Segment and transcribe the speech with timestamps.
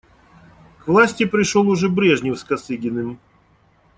[0.79, 3.19] К власти пришел уже Брежнев с Косыгиным.